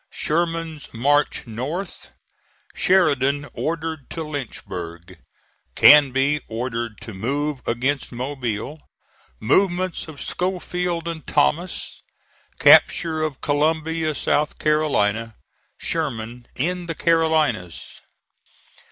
SHERMAN'S 0.09 0.95
MARCH 0.95 1.45
NORTH 1.45 2.07
SHERIDAN 2.73 3.45
ORDERED 3.53 4.09
TO 4.09 4.23
LYNCHBURG 4.23 5.19
CANBY 5.75 6.41
ORDERED 6.47 6.99
TO 6.99 7.13
MOVE 7.13 7.61
AGAINST 7.67 8.11
MOBILE 8.11 8.79
MOVEMENTS 9.39 10.07
OF 10.07 10.19
SCHOFIELD 10.19 11.07
AND 11.07 11.27
THOMAS 11.27 12.01
CAPTURE 12.57 13.21
OF 13.21 13.41
COLUMBIA, 13.41 14.15
SOUTH 14.15 14.57
CAROLINA 14.57 15.35
SHERMAN 15.77 16.47
IN 16.55 16.87
THE 16.87 16.95
CAROLINAS. 16.95 18.01